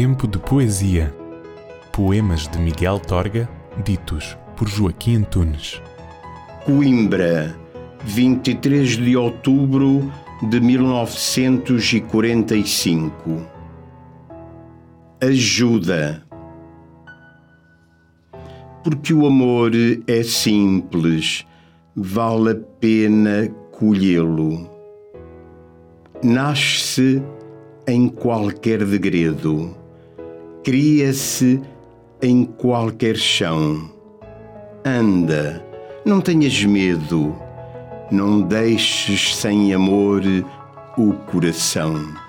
[0.00, 1.12] Tempo de Poesia.
[1.92, 3.48] Poemas de Miguel Torga,
[3.84, 5.82] ditos por Joaquim Antunes.
[6.64, 7.58] Coimbra,
[8.04, 10.08] 23 de outubro
[10.48, 13.44] de 1945.
[15.20, 16.24] Ajuda.
[18.84, 19.72] Porque o amor
[20.06, 21.44] é simples,
[21.96, 24.70] vale a pena colhê-lo.
[26.22, 27.20] Nasce
[27.88, 29.76] em qualquer degredo,
[30.62, 31.60] cria-se
[32.22, 33.90] em qualquer chão.
[34.84, 35.64] Anda,
[36.04, 37.34] não tenhas medo,
[38.10, 40.22] não deixes sem amor
[40.96, 42.27] o coração.